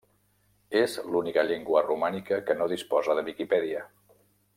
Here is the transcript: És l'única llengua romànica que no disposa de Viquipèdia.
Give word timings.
És 0.79 0.95
l'única 1.15 1.43
llengua 1.49 1.83
romànica 1.87 2.39
que 2.47 2.57
no 2.63 2.69
disposa 2.73 3.17
de 3.21 3.25
Viquipèdia. 3.29 3.85